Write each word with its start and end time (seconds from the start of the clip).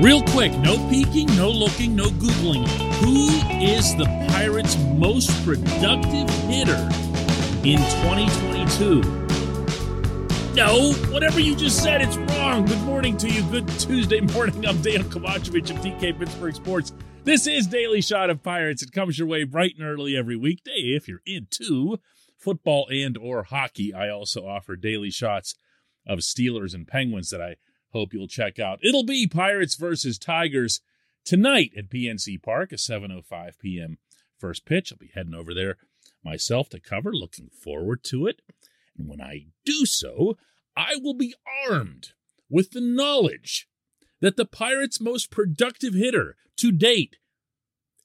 Real 0.00 0.22
quick, 0.22 0.52
no 0.58 0.78
peeking, 0.88 1.26
no 1.34 1.50
looking, 1.50 1.96
no 1.96 2.04
Googling. 2.04 2.68
Who 3.02 3.30
is 3.60 3.96
the 3.96 4.04
Pirates' 4.28 4.76
most 4.96 5.28
productive 5.44 6.30
hitter 6.46 6.88
in 7.64 7.78
2022? 7.78 9.02
No, 10.54 10.92
whatever 11.12 11.40
you 11.40 11.56
just 11.56 11.82
said, 11.82 12.00
it's 12.00 12.16
wrong. 12.16 12.64
Good 12.64 12.80
morning 12.82 13.16
to 13.16 13.28
you. 13.28 13.42
Good 13.50 13.66
Tuesday 13.70 14.20
morning. 14.20 14.64
I'm 14.66 14.76
Dejan 14.76 15.02
Kovacevic 15.02 15.68
of 15.70 15.78
DK 15.78 16.16
Pittsburgh 16.16 16.54
Sports. 16.54 16.92
This 17.24 17.48
is 17.48 17.66
Daily 17.66 18.00
Shot 18.00 18.30
of 18.30 18.40
Pirates. 18.40 18.84
It 18.84 18.92
comes 18.92 19.18
your 19.18 19.26
way 19.26 19.42
bright 19.42 19.74
and 19.76 19.84
early 19.84 20.16
every 20.16 20.36
weekday 20.36 20.94
if 20.94 21.08
you're 21.08 21.22
into 21.26 21.98
football 22.36 22.86
and 22.88 23.18
or 23.18 23.42
hockey. 23.42 23.92
I 23.92 24.10
also 24.10 24.46
offer 24.46 24.76
daily 24.76 25.10
shots 25.10 25.56
of 26.06 26.20
Steelers 26.20 26.72
and 26.72 26.86
Penguins 26.86 27.30
that 27.30 27.42
I 27.42 27.56
hope 27.92 28.12
you'll 28.12 28.28
check 28.28 28.58
out. 28.58 28.78
It'll 28.82 29.04
be 29.04 29.26
Pirates 29.26 29.76
versus 29.76 30.18
Tigers 30.18 30.80
tonight 31.24 31.72
at 31.76 31.90
PNC 31.90 32.42
Park, 32.42 32.72
a 32.72 32.76
7:05 32.76 33.58
p.m. 33.58 33.98
first 34.38 34.64
pitch. 34.64 34.92
I'll 34.92 34.98
be 34.98 35.10
heading 35.14 35.34
over 35.34 35.54
there 35.54 35.76
myself 36.24 36.68
to 36.70 36.80
cover. 36.80 37.12
Looking 37.12 37.48
forward 37.48 38.02
to 38.04 38.26
it. 38.26 38.42
And 38.96 39.08
when 39.08 39.20
I 39.20 39.46
do 39.64 39.86
so, 39.86 40.36
I 40.76 40.96
will 41.00 41.14
be 41.14 41.34
armed 41.68 42.12
with 42.50 42.70
the 42.70 42.80
knowledge 42.80 43.68
that 44.20 44.36
the 44.36 44.44
Pirates' 44.44 45.00
most 45.00 45.30
productive 45.30 45.94
hitter 45.94 46.36
to 46.56 46.72
date 46.72 47.16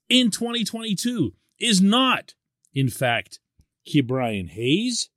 in 0.09 0.29
2022 0.29 1.33
is 1.59 1.81
not, 1.81 2.35
in 2.73 2.89
fact, 2.89 3.39
Ke'Bryan 3.87 4.49
Hayes, 4.49 5.09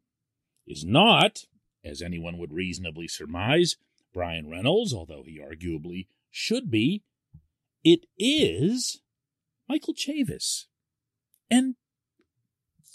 is 0.67 0.85
not, 0.85 1.45
as 1.85 2.03
anyone 2.03 2.39
would 2.39 2.53
reasonably 2.53 3.09
surmise, 3.09 3.77
Bryan 4.17 4.49
Reynolds, 4.49 4.95
although 4.95 5.25
he 5.27 5.39
arguably 5.39 6.07
should 6.31 6.71
be. 6.71 7.03
It 7.85 8.07
is 8.19 9.03
Michael 9.69 9.93
Chavis. 9.93 10.65
And 11.51 11.75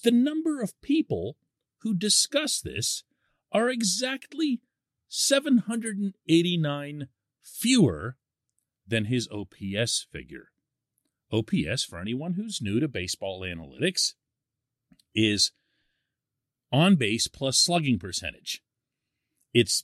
the 0.03 0.09
number 0.09 0.63
of 0.63 0.81
people 0.81 1.37
who 1.81 1.93
discuss 1.93 2.59
this 2.59 3.03
are 3.51 3.69
exactly 3.69 4.61
789 5.09 7.07
fewer 7.43 8.17
than 8.87 9.05
his 9.05 9.29
OPS 9.31 10.07
figure. 10.11 10.47
OPS, 11.31 11.83
for 11.85 11.99
anyone 11.99 12.33
who's 12.33 12.63
new 12.63 12.79
to 12.79 12.87
baseball 12.87 13.41
analytics, 13.41 14.13
is 15.13 15.51
on 16.71 16.95
base 16.95 17.27
plus 17.27 17.59
slugging 17.59 17.99
percentage. 17.99 18.63
It's 19.53 19.83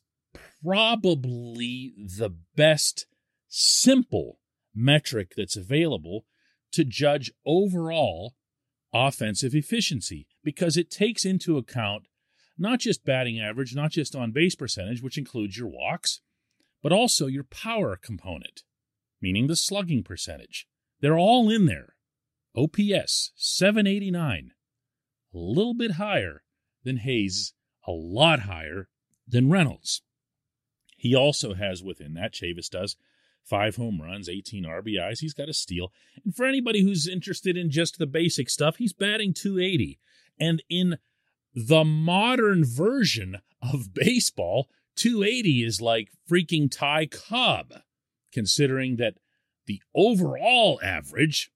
probably 0.63 1.93
the 1.97 2.35
best 2.55 3.05
simple 3.47 4.39
metric 4.73 5.33
that's 5.35 5.55
available 5.55 6.25
to 6.71 6.83
judge 6.83 7.31
overall 7.45 8.35
offensive 8.93 9.55
efficiency 9.55 10.27
because 10.43 10.77
it 10.77 10.91
takes 10.91 11.25
into 11.25 11.57
account 11.57 12.07
not 12.57 12.79
just 12.79 13.05
batting 13.05 13.39
average, 13.39 13.75
not 13.75 13.91
just 13.91 14.15
on 14.15 14.31
base 14.31 14.55
percentage, 14.55 15.01
which 15.01 15.17
includes 15.17 15.57
your 15.57 15.67
walks, 15.67 16.21
but 16.81 16.91
also 16.91 17.27
your 17.27 17.43
power 17.43 17.95
component, 17.95 18.63
meaning 19.21 19.47
the 19.47 19.55
slugging 19.55 20.03
percentage. 20.03 20.67
They're 20.99 21.17
all 21.17 21.49
in 21.49 21.65
there. 21.65 21.95
OPS 22.55 23.31
789, 23.35 24.51
a 25.33 25.37
little 25.37 25.75
bit 25.75 25.91
higher 25.91 26.43
than 26.83 26.97
Hayes, 26.97 27.53
a 27.85 27.91
lot 27.91 28.41
higher 28.41 28.89
than 29.27 29.51
Reynolds. 29.51 30.01
He 30.97 31.15
also 31.15 31.53
has 31.53 31.83
within 31.83 32.15
that, 32.15 32.33
Chavis 32.33 32.69
does, 32.69 32.97
five 33.43 33.77
home 33.77 34.01
runs, 34.01 34.27
18 34.27 34.65
RBIs. 34.65 35.19
He's 35.19 35.33
got 35.33 35.47
a 35.47 35.53
steal. 35.53 35.93
And 36.25 36.35
for 36.35 36.45
anybody 36.45 36.81
who's 36.81 37.07
interested 37.07 37.55
in 37.55 37.69
just 37.69 37.97
the 37.97 38.07
basic 38.07 38.49
stuff, 38.49 38.77
he's 38.77 38.93
batting 38.93 39.33
280. 39.33 39.99
And 40.39 40.61
in 40.69 40.97
the 41.53 41.85
modern 41.85 42.65
version 42.65 43.37
of 43.61 43.93
baseball, 43.93 44.69
280 44.95 45.63
is 45.63 45.81
like 45.81 46.09
freaking 46.29 46.69
Ty 46.69 47.05
Cobb, 47.05 47.73
considering 48.33 48.97
that 48.97 49.17
the 49.67 49.81
overall 49.95 50.79
average 50.83 51.51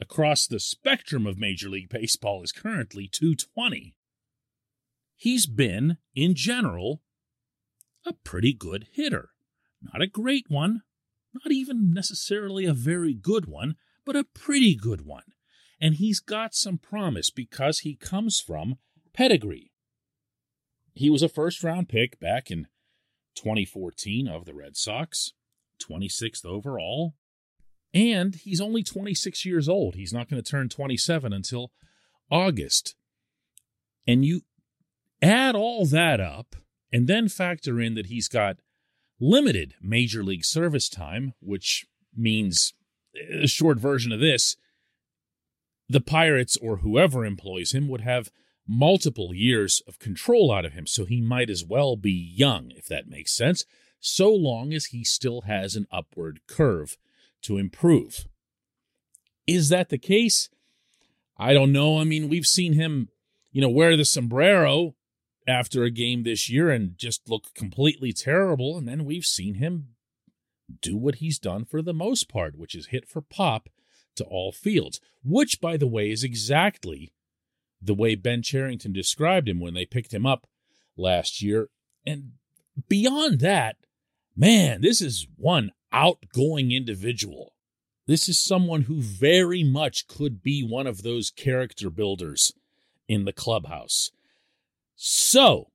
across 0.00 0.46
the 0.46 0.60
spectrum 0.60 1.26
of 1.26 1.38
Major 1.38 1.68
League 1.68 1.88
Baseball 1.88 2.42
is 2.42 2.52
currently 2.52 3.08
220. 3.10 3.94
He's 5.16 5.46
been, 5.46 5.96
in 6.14 6.34
general, 6.34 7.00
a 8.06 8.12
pretty 8.12 8.52
good 8.52 8.88
hitter. 8.92 9.30
Not 9.82 10.02
a 10.02 10.06
great 10.06 10.46
one, 10.48 10.82
not 11.34 11.52
even 11.52 11.92
necessarily 11.92 12.64
a 12.64 12.72
very 12.72 13.14
good 13.14 13.46
one, 13.46 13.76
but 14.04 14.16
a 14.16 14.24
pretty 14.24 14.74
good 14.74 15.04
one. 15.04 15.22
And 15.80 15.94
he's 15.94 16.20
got 16.20 16.54
some 16.54 16.78
promise 16.78 17.30
because 17.30 17.80
he 17.80 17.96
comes 17.96 18.40
from 18.40 18.76
pedigree. 19.12 19.72
He 20.94 21.10
was 21.10 21.22
a 21.22 21.28
first 21.28 21.62
round 21.62 21.88
pick 21.88 22.18
back 22.18 22.50
in 22.50 22.68
2014 23.34 24.26
of 24.28 24.46
the 24.46 24.54
Red 24.54 24.76
Sox, 24.76 25.32
26th 25.82 26.46
overall. 26.46 27.14
And 27.92 28.34
he's 28.34 28.60
only 28.60 28.82
26 28.82 29.44
years 29.44 29.68
old. 29.68 29.94
He's 29.94 30.12
not 30.12 30.28
going 30.28 30.42
to 30.42 30.50
turn 30.50 30.68
27 30.68 31.32
until 31.32 31.72
August. 32.30 32.94
And 34.06 34.24
you 34.24 34.42
add 35.22 35.54
all 35.54 35.84
that 35.86 36.20
up, 36.20 36.56
and 36.92 37.06
then 37.06 37.28
factor 37.28 37.80
in 37.80 37.94
that 37.94 38.06
he's 38.06 38.28
got 38.28 38.58
limited 39.20 39.74
major 39.80 40.22
league 40.22 40.44
service 40.44 40.88
time, 40.88 41.34
which 41.40 41.86
means 42.16 42.72
uh, 43.16 43.44
a 43.44 43.48
short 43.48 43.78
version 43.78 44.12
of 44.12 44.20
this 44.20 44.56
the 45.88 46.00
Pirates 46.00 46.56
or 46.56 46.78
whoever 46.78 47.24
employs 47.24 47.72
him 47.72 47.88
would 47.88 48.00
have 48.00 48.30
multiple 48.66 49.32
years 49.32 49.82
of 49.86 49.98
control 49.98 50.52
out 50.52 50.64
of 50.64 50.72
him, 50.72 50.86
so 50.86 51.04
he 51.04 51.20
might 51.20 51.48
as 51.48 51.64
well 51.64 51.96
be 51.96 52.10
young, 52.10 52.72
if 52.74 52.86
that 52.86 53.08
makes 53.08 53.32
sense, 53.32 53.64
so 54.00 54.32
long 54.34 54.72
as 54.72 54.86
he 54.86 55.04
still 55.04 55.42
has 55.42 55.76
an 55.76 55.86
upward 55.92 56.40
curve 56.48 56.96
to 57.42 57.58
improve. 57.58 58.26
Is 59.46 59.68
that 59.68 59.88
the 59.88 59.98
case? 59.98 60.48
I 61.38 61.52
don't 61.52 61.70
know. 61.70 61.98
I 62.00 62.04
mean, 62.04 62.28
we've 62.28 62.46
seen 62.46 62.72
him, 62.72 63.08
you 63.52 63.60
know, 63.60 63.68
wear 63.68 63.96
the 63.96 64.04
sombrero 64.04 64.95
after 65.46 65.84
a 65.84 65.90
game 65.90 66.22
this 66.22 66.50
year 66.50 66.70
and 66.70 66.96
just 66.98 67.28
look 67.28 67.54
completely 67.54 68.12
terrible. 68.12 68.76
And 68.76 68.86
then 68.88 69.04
we've 69.04 69.24
seen 69.24 69.54
him 69.54 69.88
do 70.80 70.96
what 70.96 71.16
he's 71.16 71.38
done 71.38 71.64
for 71.64 71.82
the 71.82 71.94
most 71.94 72.28
part, 72.28 72.56
which 72.56 72.74
is 72.74 72.88
hit 72.88 73.08
for 73.08 73.20
pop 73.22 73.68
to 74.16 74.24
all 74.24 74.52
fields, 74.52 75.00
which, 75.24 75.60
by 75.60 75.76
the 75.76 75.86
way, 75.86 76.10
is 76.10 76.24
exactly 76.24 77.12
the 77.80 77.94
way 77.94 78.14
Ben 78.14 78.42
Cherington 78.42 78.92
described 78.92 79.48
him 79.48 79.60
when 79.60 79.74
they 79.74 79.84
picked 79.84 80.12
him 80.12 80.26
up 80.26 80.46
last 80.96 81.42
year. 81.42 81.68
And 82.04 82.32
beyond 82.88 83.40
that, 83.40 83.76
man, 84.34 84.80
this 84.80 85.00
is 85.00 85.26
one 85.36 85.70
outgoing 85.92 86.72
individual. 86.72 87.52
This 88.06 88.28
is 88.28 88.38
someone 88.38 88.82
who 88.82 89.00
very 89.00 89.64
much 89.64 90.06
could 90.06 90.42
be 90.42 90.62
one 90.62 90.86
of 90.86 91.02
those 91.02 91.30
character 91.30 91.90
builders 91.90 92.52
in 93.08 93.24
the 93.24 93.32
clubhouse. 93.32 94.10
So, 94.96 95.68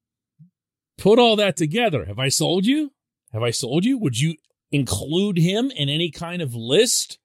put 0.97 1.19
all 1.19 1.35
that 1.35 1.55
together. 1.55 2.05
Have 2.05 2.19
I 2.19 2.29
sold 2.29 2.65
you? 2.65 2.91
Have 3.31 3.43
I 3.43 3.51
sold 3.51 3.85
you? 3.85 3.97
Would 3.97 4.19
you 4.19 4.35
include 4.71 5.37
him 5.37 5.71
in 5.71 5.89
any 5.89 6.09
kind 6.11 6.41
of 6.41 6.55
list 6.55 7.19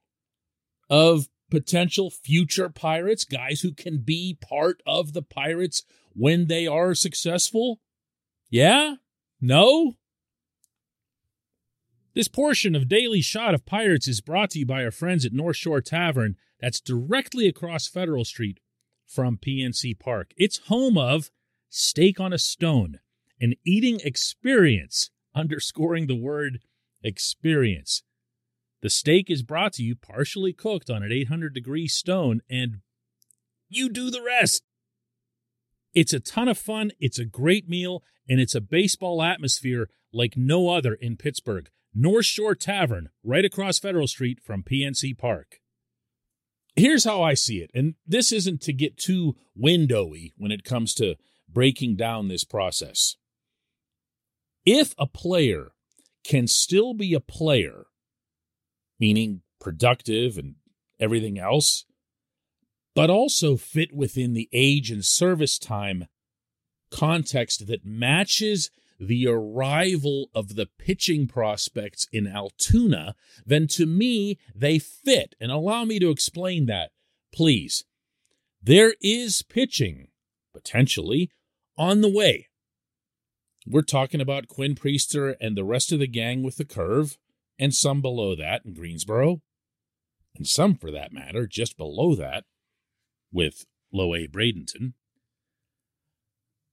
of 0.88 1.28
potential 1.50 2.10
future 2.10 2.68
pirates, 2.68 3.24
guys 3.24 3.60
who 3.60 3.72
can 3.72 3.98
be 3.98 4.36
part 4.40 4.82
of 4.86 5.12
the 5.12 5.22
pirates 5.22 5.82
when 6.12 6.46
they 6.46 6.66
are 6.66 6.94
successful? 6.94 7.80
Yeah? 8.50 8.96
No? 9.40 9.94
This 12.14 12.28
portion 12.28 12.74
of 12.74 12.88
Daily 12.88 13.20
Shot 13.20 13.54
of 13.54 13.66
Pirates 13.66 14.08
is 14.08 14.20
brought 14.20 14.50
to 14.50 14.58
you 14.58 14.66
by 14.66 14.84
our 14.84 14.90
friends 14.90 15.24
at 15.26 15.32
North 15.32 15.56
Shore 15.56 15.82
Tavern, 15.82 16.36
that's 16.60 16.80
directly 16.80 17.46
across 17.46 17.86
Federal 17.86 18.24
Street 18.24 18.58
from 19.06 19.36
PNC 19.36 19.98
Park. 19.98 20.32
It's 20.36 20.58
home 20.68 20.96
of 20.96 21.30
steak 21.68 22.20
on 22.20 22.32
a 22.32 22.38
stone, 22.38 23.00
an 23.40 23.54
eating 23.64 24.00
experience, 24.04 25.10
underscoring 25.34 26.06
the 26.06 26.16
word 26.16 26.60
experience. 27.02 28.02
The 28.82 28.90
steak 28.90 29.30
is 29.30 29.42
brought 29.42 29.72
to 29.74 29.82
you 29.82 29.96
partially 29.96 30.52
cooked 30.52 30.90
on 30.90 31.02
an 31.02 31.12
800 31.12 31.54
degree 31.54 31.88
stone, 31.88 32.40
and 32.48 32.80
you 33.68 33.88
do 33.88 34.10
the 34.10 34.22
rest. 34.22 34.62
It's 35.94 36.12
a 36.12 36.20
ton 36.20 36.48
of 36.48 36.58
fun, 36.58 36.92
it's 37.00 37.18
a 37.18 37.24
great 37.24 37.68
meal, 37.68 38.02
and 38.28 38.40
it's 38.40 38.54
a 38.54 38.60
baseball 38.60 39.22
atmosphere 39.22 39.88
like 40.12 40.36
no 40.36 40.68
other 40.68 40.94
in 40.94 41.16
Pittsburgh. 41.16 41.70
North 41.94 42.26
Shore 42.26 42.54
Tavern, 42.54 43.08
right 43.24 43.44
across 43.44 43.78
Federal 43.78 44.06
Street 44.06 44.38
from 44.44 44.62
PNC 44.62 45.16
Park. 45.16 45.60
Here's 46.74 47.04
how 47.04 47.22
I 47.22 47.32
see 47.32 47.60
it, 47.60 47.70
and 47.72 47.94
this 48.06 48.32
isn't 48.32 48.60
to 48.62 48.74
get 48.74 48.98
too 48.98 49.34
windowy 49.58 50.32
when 50.36 50.52
it 50.52 50.62
comes 50.62 50.92
to 50.94 51.16
breaking 51.48 51.96
down 51.96 52.28
this 52.28 52.44
process. 52.44 53.16
If 54.64 54.94
a 54.98 55.06
player 55.06 55.72
can 56.24 56.46
still 56.46 56.92
be 56.92 57.14
a 57.14 57.20
player 57.20 57.86
meaning 58.98 59.42
productive 59.60 60.38
and 60.38 60.54
everything 60.98 61.38
else, 61.38 61.84
but 62.94 63.10
also 63.10 63.56
fit 63.56 63.94
within 63.94 64.32
the 64.32 64.48
age 64.52 64.90
and 64.90 65.04
service 65.04 65.58
time 65.58 66.06
context 66.90 67.66
that 67.66 67.84
matches 67.84 68.70
the 68.98 69.26
arrival 69.28 70.30
of 70.34 70.54
the 70.54 70.66
pitching 70.78 71.26
prospects 71.26 72.06
in 72.12 72.26
Altoona, 72.26 73.14
then 73.44 73.66
to 73.66 73.84
me, 73.84 74.38
they 74.54 74.78
fit. 74.78 75.34
And 75.38 75.52
allow 75.52 75.84
me 75.84 75.98
to 75.98 76.08
explain 76.10 76.66
that, 76.66 76.92
please. 77.32 77.84
There 78.62 78.94
is 79.02 79.42
pitching, 79.42 80.08
potentially, 80.56 81.30
on 81.76 82.00
the 82.00 82.08
way. 82.08 82.48
We're 83.66 83.82
talking 83.82 84.20
about 84.20 84.48
Quinn 84.48 84.74
Priester 84.74 85.34
and 85.38 85.56
the 85.56 85.64
rest 85.64 85.92
of 85.92 85.98
the 85.98 86.06
gang 86.06 86.42
with 86.42 86.56
the 86.56 86.64
curve, 86.64 87.18
and 87.58 87.74
some 87.74 88.00
below 88.00 88.34
that 88.34 88.64
in 88.64 88.72
Greensboro, 88.72 89.42
and 90.34 90.46
some, 90.46 90.76
for 90.76 90.90
that 90.90 91.12
matter, 91.12 91.46
just 91.46 91.76
below 91.76 92.14
that 92.14 92.44
with 93.30 93.66
Low 93.92 94.14
A. 94.14 94.26
Bradenton. 94.26 94.94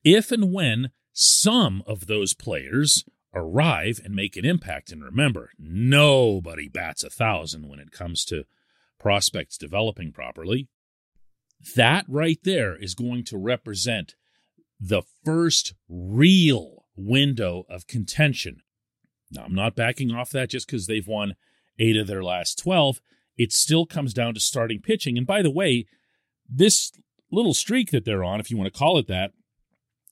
If 0.03 0.31
and 0.31 0.53
when 0.53 0.91
some 1.11 1.83
of 1.85 2.07
those 2.07 2.33
players 2.33 3.03
arrive 3.33 3.99
and 4.03 4.15
make 4.15 4.37
an 4.37 4.45
impact, 4.45 4.91
and 4.91 5.03
remember, 5.03 5.51
nobody 5.57 6.69
bats 6.69 7.03
a 7.03 7.09
thousand 7.09 7.67
when 7.67 7.79
it 7.79 7.91
comes 7.91 8.23
to 8.25 8.45
prospects 8.99 9.57
developing 9.57 10.11
properly, 10.11 10.69
that 11.75 12.05
right 12.07 12.39
there 12.43 12.75
is 12.75 12.95
going 12.95 13.23
to 13.25 13.37
represent 13.37 14.15
the 14.79 15.03
first 15.23 15.73
real 15.87 16.85
window 16.95 17.65
of 17.69 17.87
contention. 17.87 18.61
Now, 19.31 19.45
I'm 19.45 19.55
not 19.55 19.75
backing 19.75 20.11
off 20.11 20.29
that 20.31 20.49
just 20.49 20.67
because 20.67 20.87
they've 20.87 21.07
won 21.07 21.35
eight 21.79 21.97
of 21.97 22.07
their 22.07 22.23
last 22.23 22.59
12. 22.59 22.99
It 23.37 23.51
still 23.51 23.85
comes 23.85 24.13
down 24.13 24.33
to 24.35 24.39
starting 24.39 24.81
pitching. 24.81 25.17
And 25.17 25.25
by 25.25 25.41
the 25.41 25.51
way, 25.51 25.85
this 26.47 26.91
little 27.31 27.53
streak 27.53 27.91
that 27.91 28.05
they're 28.05 28.23
on, 28.23 28.39
if 28.39 28.51
you 28.51 28.57
want 28.57 28.71
to 28.71 28.77
call 28.77 28.97
it 28.97 29.07
that, 29.07 29.31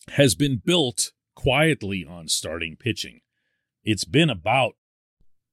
has 0.09 0.33
been 0.33 0.61
built 0.63 1.11
quietly 1.35 2.05
on 2.07 2.27
starting 2.27 2.75
pitching. 2.75 3.21
It's 3.83 4.05
been 4.05 4.29
about 4.29 4.73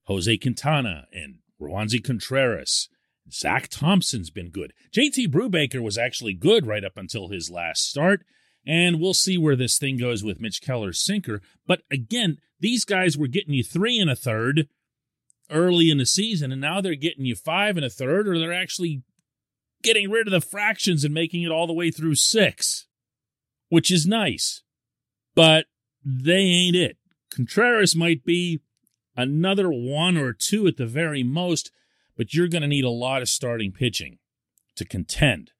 Jose 0.04 0.38
Quintana 0.38 1.06
and 1.12 1.40
Roansy 1.60 2.02
Contreras. 2.02 2.88
Zach 3.32 3.68
Thompson's 3.68 4.30
been 4.30 4.50
good. 4.50 4.72
JT 4.92 5.28
Brubaker 5.28 5.82
was 5.82 5.98
actually 5.98 6.34
good 6.34 6.66
right 6.66 6.84
up 6.84 6.96
until 6.96 7.28
his 7.28 7.50
last 7.50 7.88
start. 7.88 8.24
And 8.66 9.00
we'll 9.00 9.14
see 9.14 9.38
where 9.38 9.56
this 9.56 9.78
thing 9.78 9.96
goes 9.96 10.22
with 10.22 10.40
Mitch 10.40 10.60
Keller's 10.60 11.00
sinker. 11.00 11.40
But 11.66 11.82
again, 11.90 12.38
these 12.60 12.84
guys 12.84 13.16
were 13.16 13.28
getting 13.28 13.54
you 13.54 13.62
three 13.62 13.98
and 13.98 14.10
a 14.10 14.16
third 14.16 14.68
early 15.50 15.90
in 15.90 15.98
the 15.98 16.06
season, 16.06 16.52
and 16.52 16.60
now 16.60 16.80
they're 16.80 16.94
getting 16.94 17.24
you 17.24 17.34
five 17.34 17.76
and 17.76 17.86
a 17.86 17.90
third, 17.90 18.28
or 18.28 18.38
they're 18.38 18.52
actually 18.52 19.02
getting 19.82 20.10
rid 20.10 20.26
of 20.26 20.32
the 20.32 20.40
fractions 20.40 21.04
and 21.04 21.14
making 21.14 21.42
it 21.42 21.50
all 21.50 21.66
the 21.66 21.72
way 21.72 21.90
through 21.90 22.14
six, 22.14 22.86
which 23.68 23.90
is 23.90 24.06
nice. 24.06 24.62
But 25.34 25.66
they 26.04 26.40
ain't 26.40 26.76
it. 26.76 26.96
Contreras 27.30 27.94
might 27.94 28.24
be 28.24 28.60
another 29.16 29.70
one 29.70 30.16
or 30.16 30.32
two 30.32 30.66
at 30.66 30.76
the 30.76 30.86
very 30.86 31.22
most, 31.22 31.70
but 32.18 32.34
you're 32.34 32.48
going 32.48 32.62
to 32.62 32.68
need 32.68 32.84
a 32.84 32.90
lot 32.90 33.22
of 33.22 33.28
starting 33.28 33.72
pitching 33.72 34.18
to 34.74 34.84
contend. 34.84 35.52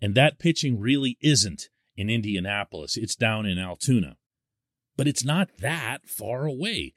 And 0.00 0.14
that 0.14 0.38
pitching 0.38 0.78
really 0.78 1.16
isn't 1.22 1.70
in 1.96 2.10
Indianapolis, 2.10 2.98
it's 2.98 3.16
down 3.16 3.46
in 3.46 3.58
Altoona. 3.58 4.18
But 4.96 5.08
it's 5.08 5.24
not 5.24 5.48
that 5.60 6.06
far 6.06 6.44
away. 6.44 6.94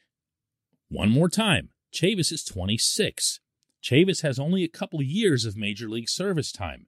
One 0.89 1.09
more 1.09 1.29
time 1.29 1.69
Chavis 1.93 2.31
is 2.31 2.43
26. 2.43 3.39
Chavis 3.81 4.21
has 4.21 4.37
only 4.37 4.63
a 4.63 4.69
couple 4.69 5.01
years 5.01 5.45
of 5.45 5.55
major 5.55 5.87
league 5.89 6.09
service 6.09 6.51
time. 6.51 6.87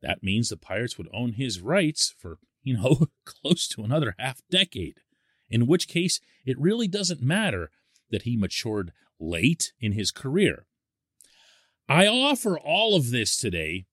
That 0.00 0.22
means 0.22 0.48
the 0.48 0.56
Pirates 0.56 0.96
would 0.96 1.08
own 1.12 1.32
his 1.32 1.60
rights 1.60 2.14
for, 2.16 2.38
you 2.62 2.76
know, 2.76 3.08
close 3.24 3.66
to 3.68 3.82
another 3.82 4.14
half 4.18 4.40
decade. 4.48 5.00
In 5.50 5.66
which 5.66 5.88
case, 5.88 6.20
it 6.44 6.60
really 6.60 6.86
doesn't 6.86 7.20
matter 7.20 7.70
that 8.10 8.22
he 8.22 8.36
matured 8.36 8.92
late 9.18 9.72
in 9.80 9.92
his 9.92 10.12
career. 10.12 10.67
I 11.88 12.06
offer 12.06 12.58
all 12.58 12.94
of 12.94 13.10
this 13.10 13.36
today 13.36 13.86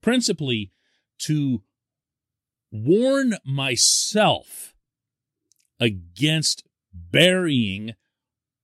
principally 0.00 0.72
to 1.20 1.62
warn 2.72 3.36
myself 3.44 4.74
against 5.78 6.64
burying 6.92 7.94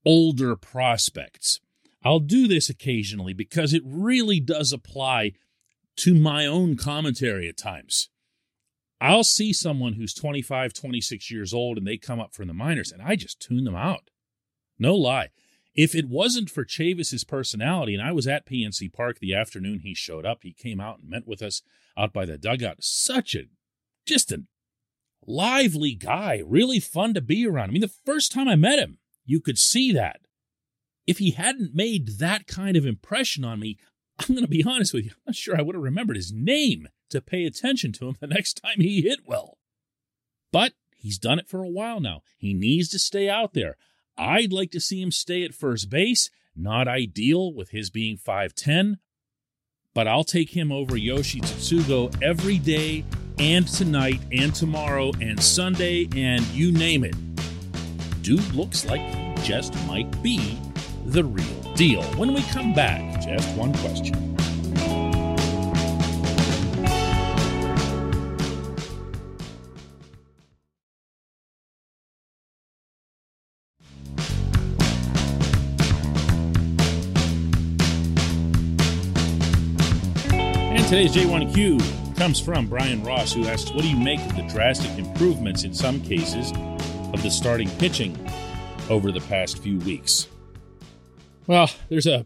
older 0.05 0.56
prospects. 0.56 1.60
I'll 2.05 2.20
do 2.20 2.49
this 2.49 2.69
occasionally 2.69 3.32
because 3.32 3.72
it 3.72 3.82
really 3.84 4.40
does 4.40 4.72
apply 4.72 5.32
to 5.99 6.14
my 6.14 6.46
own 6.46 6.76
commentary 6.76 7.49
at 7.49 7.56
times. 7.56 8.08
I'll 9.00 9.25
see 9.25 9.52
someone 9.52 9.94
who's 9.94 10.14
25, 10.14 10.72
26 10.72 11.31
years 11.31 11.52
old 11.54 11.78
and 11.78 11.87
they 11.87 11.96
come 11.96 12.20
up 12.20 12.34
from 12.34 12.49
the 12.49 12.54
minors 12.54 12.90
and 12.90 13.02
I 13.02 13.14
just 13.14 13.40
tune 13.40 13.64
them 13.64 13.76
out. 13.76 14.11
No 14.78 14.94
lie. 14.94 15.28
If 15.78 15.94
it 15.94 16.08
wasn't 16.08 16.50
for 16.50 16.64
Chavis's 16.64 17.22
personality, 17.22 17.94
and 17.94 18.02
I 18.02 18.10
was 18.10 18.26
at 18.26 18.46
PNC 18.46 18.92
Park 18.92 19.20
the 19.20 19.32
afternoon 19.32 19.78
he 19.78 19.94
showed 19.94 20.26
up, 20.26 20.40
he 20.42 20.52
came 20.52 20.80
out 20.80 20.98
and 20.98 21.08
met 21.08 21.25
with 21.25 21.40
us 21.40 21.62
out 21.96 22.12
by 22.12 22.26
the 22.26 22.36
dugout. 22.36 22.78
Such 22.80 23.36
a, 23.36 23.42
just 24.04 24.32
a 24.32 24.42
lively 25.25 25.94
guy, 25.94 26.42
really 26.44 26.80
fun 26.80 27.14
to 27.14 27.20
be 27.20 27.46
around. 27.46 27.69
I 27.69 27.72
mean, 27.75 27.80
the 27.80 27.94
first 28.04 28.32
time 28.32 28.48
I 28.48 28.56
met 28.56 28.80
him, 28.80 28.98
you 29.25 29.38
could 29.38 29.56
see 29.56 29.92
that. 29.92 30.22
If 31.06 31.19
he 31.19 31.30
hadn't 31.30 31.76
made 31.76 32.19
that 32.19 32.48
kind 32.48 32.76
of 32.76 32.84
impression 32.84 33.44
on 33.44 33.60
me, 33.60 33.78
I'm 34.19 34.34
going 34.34 34.42
to 34.42 34.48
be 34.48 34.64
honest 34.66 34.92
with 34.92 35.04
you, 35.04 35.12
I'm 35.12 35.22
not 35.28 35.36
sure 35.36 35.56
I 35.56 35.62
would 35.62 35.76
have 35.76 35.84
remembered 35.84 36.16
his 36.16 36.32
name 36.32 36.88
to 37.10 37.20
pay 37.20 37.44
attention 37.44 37.92
to 37.92 38.08
him 38.08 38.16
the 38.19 38.26
next 38.26 38.54
time 38.54 38.80
he 38.80 39.02
hit 39.02 39.20
well. 39.25 39.58
But 40.50 40.72
he's 40.96 41.20
done 41.20 41.38
it 41.38 41.46
for 41.46 41.62
a 41.62 41.70
while 41.70 42.00
now. 42.00 42.22
He 42.36 42.52
needs 42.52 42.88
to 42.88 42.98
stay 42.98 43.28
out 43.28 43.54
there. 43.54 43.76
I'd 44.18 44.52
like 44.52 44.72
to 44.72 44.80
see 44.80 45.00
him 45.00 45.12
stay 45.12 45.44
at 45.44 45.54
first 45.54 45.88
base. 45.88 46.28
Not 46.56 46.88
ideal 46.88 47.54
with 47.54 47.70
his 47.70 47.88
being 47.88 48.18
5'10, 48.18 48.96
but 49.94 50.08
I'll 50.08 50.24
take 50.24 50.50
him 50.50 50.72
over 50.72 50.96
Yoshi 50.96 51.40
Tsutsugo 51.40 52.20
every 52.20 52.58
day 52.58 53.04
and 53.38 53.68
tonight 53.68 54.20
and 54.32 54.52
tomorrow 54.52 55.12
and 55.20 55.40
Sunday 55.40 56.08
and 56.16 56.44
you 56.48 56.72
name 56.72 57.04
it. 57.04 57.14
Dude 58.22 58.52
looks 58.54 58.84
like 58.87 59.00
he 59.00 59.34
just 59.44 59.72
might 59.87 60.20
be 60.20 60.58
the 61.06 61.22
real 61.22 61.75
deal. 61.75 62.02
When 62.16 62.34
we 62.34 62.42
come 62.42 62.75
back, 62.75 63.20
just 63.22 63.56
one 63.56 63.72
question. 63.75 64.27
Today's 80.88 81.14
J1Q 81.14 82.16
comes 82.16 82.40
from 82.40 82.66
Brian 82.66 83.04
Ross, 83.04 83.35
who 83.35 83.45
asks, 83.45 83.71
What 83.73 83.83
do 83.83 83.90
you 83.90 83.99
make 83.99 84.21
of 84.21 84.37
the 84.37 84.42
drastic 84.49 84.90
improvements 84.99 85.64
in 85.64 85.75
some 85.75 86.00
cases 86.00 86.50
of 87.12 87.23
the 87.23 87.28
starting 87.28 87.68
pitching 87.73 88.16
over 88.88 89.12
the 89.12 89.21
past 89.21 89.59
few 89.59 89.78
weeks? 89.80 90.28
Well, 91.47 91.68
there's 91.90 92.07
a 92.07 92.25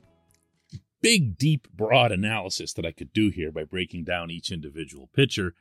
big, 1.01 1.37
deep, 1.37 1.67
broad 1.75 2.13
analysis 2.13 2.73
that 2.75 2.87
I 2.87 2.93
could 2.93 3.13
do 3.13 3.31
here 3.31 3.51
by 3.51 3.65
breaking 3.65 4.05
down 4.05 4.31
each 4.31 4.53
individual 4.53 5.11
pitcher. 5.13 5.57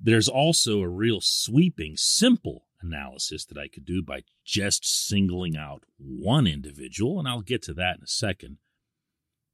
There's 0.00 0.28
also 0.28 0.80
a 0.80 0.88
real 0.88 1.20
sweeping, 1.20 1.98
simple 1.98 2.68
analysis 2.80 3.44
that 3.44 3.58
I 3.58 3.68
could 3.68 3.84
do 3.84 4.02
by 4.02 4.22
just 4.46 4.86
singling 4.86 5.58
out 5.58 5.82
one 5.98 6.46
individual, 6.46 7.18
and 7.18 7.28
I'll 7.28 7.42
get 7.42 7.60
to 7.64 7.74
that 7.74 7.98
in 7.98 8.04
a 8.04 8.08
second. 8.08 8.56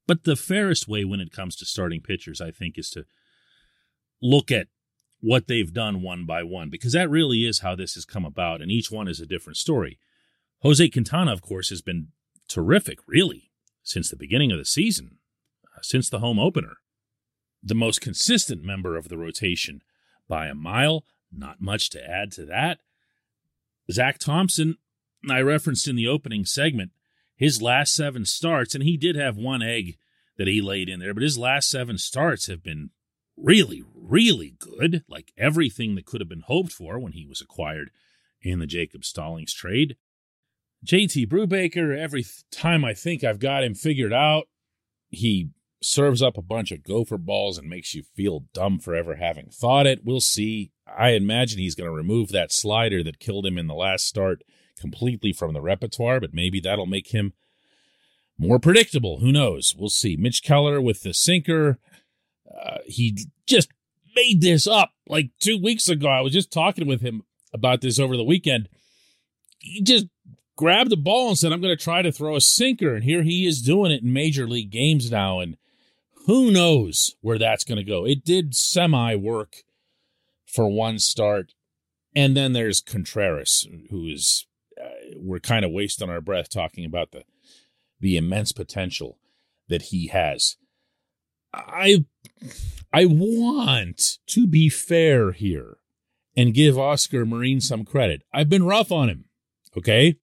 But 0.07 0.25
the 0.25 0.37
fairest 0.37 0.87
way 0.87 1.05
when 1.05 1.21
it 1.21 1.33
comes 1.33 1.57
to 1.57 1.67
starting 1.67 2.01
pitchers, 2.01 2.41
I 2.41 2.51
think, 2.51 2.79
is 2.79 2.91
to 2.91 3.05
look 4.21 4.51
at 4.51 4.69
what 5.21 5.47
they've 5.47 5.73
done 5.73 6.03
one 6.03 6.27
by 6.27 6.43
one, 6.43 6.69
because 6.69 6.93
that 6.93 7.09
really 7.09 7.47
is 7.47 7.61
how 7.61 7.75
this 7.75 7.95
has 7.95 8.05
come 8.05 8.27
about, 8.27 8.61
and 8.61 8.71
each 8.71 8.91
one 8.91 9.09
is 9.09 9.21
a 9.21 9.27
different 9.27 9.57
story. 9.57 9.99
Jose 10.61 10.89
Quintana, 10.91 11.33
of 11.33 11.41
course, 11.41 11.71
has 11.71 11.81
been 11.81 12.09
terrific, 12.49 12.99
really, 13.07 13.51
since 13.83 14.11
the 14.11 14.17
beginning 14.17 14.53
of 14.53 14.59
the 14.59 14.65
season, 14.65 15.19
uh, 15.65 15.81
since 15.81 16.11
the 16.11 16.19
home 16.19 16.39
opener. 16.39 16.77
The 17.63 17.75
most 17.75 18.03
consistent 18.03 18.63
member 18.63 18.97
of 18.97 19.09
the 19.09 19.17
rotation 19.17 19.81
by 20.29 20.47
a 20.47 20.55
mile, 20.55 21.05
not 21.33 21.61
much 21.61 21.89
to 21.91 22.07
add 22.07 22.31
to 22.33 22.45
that. 22.45 22.81
Zach 23.91 24.19
Thompson, 24.19 24.77
I 25.31 25.41
referenced 25.41 25.89
in 25.89 25.97
the 25.97 26.09
opening 26.09 26.45
segment, 26.45 26.93
his 27.37 27.61
last 27.61 27.95
seven 27.95 28.25
starts, 28.25 28.75
and 28.75 28.85
he 28.85 28.97
did 28.97 29.17
have 29.17 29.37
one 29.37 29.63
egg 29.63 29.97
that 30.37 30.49
he 30.49 30.61
laid 30.61 30.89
in 30.89 31.01
there, 31.01 31.15
but 31.15 31.23
his 31.23 31.39
last 31.39 31.69
seven 31.69 31.99
starts 31.99 32.47
have 32.47 32.63
been 32.63 32.91
really, 33.37 33.83
really 33.95 34.55
good, 34.59 35.05
like 35.09 35.33
everything 35.37 35.95
that 35.95 36.07
could 36.07 36.21
have 36.21 36.29
been 36.29 36.45
hoped 36.47 36.73
for 36.73 36.99
when 36.99 37.13
he 37.13 37.27
was 37.27 37.41
acquired 37.41 37.91
in 38.43 38.59
the 38.59 38.67
Jacob 38.67 39.05
Stallings 39.05 39.53
trade. 39.53 39.97
JT 40.85 41.29
Brubaker, 41.29 41.97
every 41.97 42.25
time 42.51 42.85
I 42.85 42.95
think 42.95 43.25
I've 43.25 43.39
got 43.39 43.65
him 43.65 43.75
figured 43.75 44.13
out, 44.13 44.45
he 45.09 45.51
serves 45.83 46.23
up 46.23 46.37
a 46.37 46.43
bunch 46.43 46.73
of 46.73 46.83
gopher 46.83 47.19
balls 47.19 47.59
and 47.59 47.69
makes 47.69 47.95
you 47.95 48.03
feel 48.15 48.47
dumb 48.53 48.79
for 48.79 48.95
ever 48.95 49.17
having 49.17 49.49
thought 49.51 49.87
it. 49.87 50.05
We'll 50.05 50.21
see. 50.21 50.73
I 50.87 51.11
imagine 51.11 51.59
he's 51.59 51.75
going 51.75 51.89
to 51.89 51.97
remove 51.97 52.31
that 52.31 52.53
slider 52.53 53.03
that 53.05 53.19
killed 53.19 53.47
him 53.47 53.59
in 53.59 53.67
the 53.67 53.75
last 53.75 54.07
start 54.07 54.43
completely 54.81 55.33
from 55.33 55.53
the 55.53 55.61
repertoire, 55.61 56.21
but 56.21 56.35
maybe 56.35 56.61
that'll 56.61 56.87
make 56.87 57.15
him 57.15 57.33
more 58.39 58.59
predictable. 58.59 59.19
Who 59.21 59.33
knows? 59.33 59.75
We'll 59.77 59.89
see. 59.89 60.17
Mitch 60.17 60.43
Keller 60.43 60.81
with 60.81 61.03
the 61.03 61.15
sinker. 61.15 61.79
Uh, 62.53 62.79
he 62.87 63.17
just 63.47 63.71
made 64.15 64.41
this 64.41 64.67
up 64.67 64.93
like 65.09 65.31
two 65.41 65.61
weeks 65.61 65.89
ago. 65.89 66.09
I 66.09 66.21
was 66.21 66.33
just 66.33 66.53
talking 66.53 66.87
with 66.87 67.01
him 67.01 67.23
about 67.53 67.81
this 67.81 67.99
over 67.99 68.17
the 68.17 68.25
weekend. 68.25 68.69
He 69.59 69.83
just 69.83 70.07
grabbed 70.57 70.91
the 70.91 70.97
ball 70.97 71.29
and 71.29 71.39
said, 71.39 71.53
I'm 71.53 71.61
going 71.61 71.77
to 71.77 71.83
try 71.83 72.03
to 72.03 72.13
throw 72.13 72.37
a 72.37 72.41
sinker. 72.41 72.95
And 72.95 73.05
here 73.05 73.23
he 73.23 73.47
is 73.47 73.63
doing 73.63 73.93
it 73.93 74.03
in 74.03 74.13
major 74.13 74.47
league 74.47 74.71
games 74.71 75.11
now. 75.11 75.41
And 75.41 75.57
who 76.27 76.51
knows 76.51 77.15
where 77.21 77.39
that's 77.39 77.65
going 77.65 77.79
to 77.79 77.85
go? 77.85 78.07
It 78.07 78.25
did 78.25 78.55
semi 78.55 79.15
work 79.15 79.57
for 80.47 80.69
one 80.69 80.99
start. 80.99 81.55
And 82.15 82.37
then 82.37 82.53
there's 82.53 82.81
Contreras, 82.81 83.67
who 83.91 84.07
is, 84.07 84.47
we're 85.17 85.41
kind 85.41 85.65
of 85.65 85.71
wasting 85.71 86.11
our 86.11 86.21
breath 86.21 86.49
talking 86.49 86.85
about 86.85 87.13
the, 87.13 87.25
the 88.01 88.17
immense 88.17 88.53
potential 88.53 89.19
that 89.69 89.83
he 89.83 90.09
has. 90.09 90.57
I, 91.53 92.05
I 92.93 93.07
want 93.07 94.19
to 94.27 94.47
be 94.47 94.69
fair 94.69 95.33
here 95.33 95.79
and 96.37 96.55
give 96.55 96.79
Oscar 96.79 97.25
Marin 97.25 97.61
some 97.61 97.85
credit. 97.85 98.23
I've 98.33 98.49
been 98.49 98.65
rough 98.65 98.91
on 98.91 99.09
him. 99.09 99.27
Okay. 99.77 100.17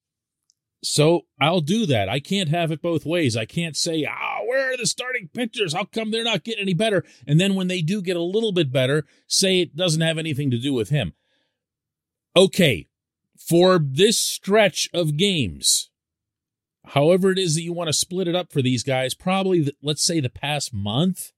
So 0.84 1.22
I'll 1.40 1.62
do 1.62 1.86
that. 1.86 2.10
I 2.10 2.20
can't 2.20 2.50
have 2.50 2.72
it 2.72 2.82
both 2.82 3.06
ways. 3.06 3.38
I 3.38 3.46
can't 3.46 3.78
say, 3.78 4.06
ah, 4.10 4.40
oh, 4.40 4.46
where 4.48 4.74
are 4.74 4.78
the 4.78 4.88
starting 4.88 5.30
pitchers? 5.32 5.74
How 5.74 5.86
come 5.86 6.12
they're 6.12 6.24
not 6.24 6.44
getting 6.44 6.64
any 6.64 6.74
better? 6.74 7.04
And 7.28 7.40
then 7.40 7.54
when 7.56 7.68
they 7.68 7.82
do 7.82 8.02
get 8.02 8.18
a 8.18 8.22
little 8.22 8.52
bit 8.52 8.72
better, 8.72 9.06
say 9.28 9.62
it 9.62 9.76
doesn't 9.76 10.02
have 10.02 10.18
anything 10.18 10.50
to 10.52 10.58
do 10.58 10.74
with 10.74 10.90
him. 10.90 11.14
Okay, 12.36 12.88
for 13.48 13.80
this 13.80 14.20
stretch 14.20 14.90
of 14.94 15.18
games, 15.18 15.90
however 16.88 17.32
it 17.32 17.40
is 17.40 17.56
that 17.56 17.64
you 17.64 17.74
want 17.74 17.88
to 17.88 17.94
split 17.94 18.28
it 18.28 18.36
up 18.36 18.52
for 18.52 18.62
these 18.62 18.84
guys, 18.84 19.14
probably, 19.14 19.62
the, 19.62 19.74
let's 19.82 20.04
say 20.04 20.20
the 20.20 20.30
past 20.30 20.74
month, 20.74 21.32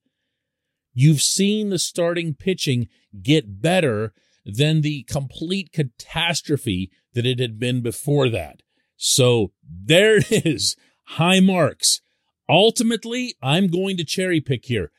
you've 0.94 1.22
seen 1.22 1.70
the 1.70 1.80
starting 1.80 2.34
pitching 2.34 2.88
get 3.22 3.62
better 3.62 4.14
than 4.46 4.82
the 4.82 5.04
complete 5.04 5.72
catastrophe 5.72 6.92
that 7.14 7.26
it 7.26 7.40
had 7.40 7.60
been 7.60 7.82
before 7.82 8.30
that. 8.30 8.62
So 8.96 9.52
there 9.68 10.18
it 10.18 10.46
is. 10.46 10.76
High 11.06 11.40
marks. 11.40 12.02
Ultimately, 12.50 13.36
I'm 13.42 13.68
going 13.68 13.98
to 13.98 14.04
cherry 14.04 14.42
pick 14.42 14.66
here. 14.66 14.92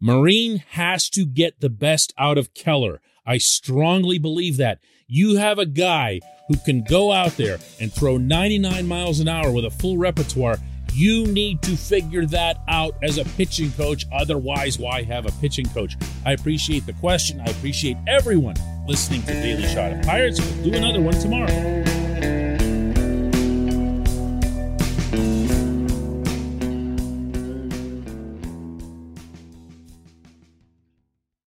Marin 0.00 0.62
has 0.70 1.08
to 1.10 1.26
get 1.26 1.60
the 1.60 1.68
best 1.68 2.12
out 2.18 2.38
of 2.38 2.54
Keller. 2.54 3.00
I 3.26 3.38
strongly 3.38 4.18
believe 4.18 4.56
that. 4.56 4.78
You 5.10 5.36
have 5.36 5.58
a 5.58 5.64
guy 5.64 6.20
who 6.48 6.56
can 6.66 6.82
go 6.82 7.12
out 7.12 7.30
there 7.38 7.56
and 7.80 7.90
throw 7.90 8.18
99 8.18 8.86
miles 8.86 9.20
an 9.20 9.28
hour 9.28 9.50
with 9.50 9.64
a 9.64 9.70
full 9.70 9.96
repertoire. 9.96 10.58
You 10.92 11.26
need 11.26 11.62
to 11.62 11.78
figure 11.78 12.26
that 12.26 12.58
out 12.68 12.94
as 13.02 13.16
a 13.16 13.24
pitching 13.24 13.72
coach. 13.72 14.04
Otherwise, 14.12 14.78
why 14.78 15.04
have 15.04 15.24
a 15.24 15.32
pitching 15.40 15.64
coach? 15.70 15.96
I 16.26 16.32
appreciate 16.32 16.84
the 16.84 16.92
question. 16.92 17.40
I 17.40 17.46
appreciate 17.46 17.96
everyone 18.06 18.56
listening 18.86 19.22
to 19.22 19.32
Daily 19.32 19.66
Shot 19.66 19.94
of 19.94 20.02
Pirates. 20.02 20.40
We'll 20.40 20.72
do 20.72 20.74
another 20.74 21.00
one 21.00 21.14
tomorrow. 21.14 21.87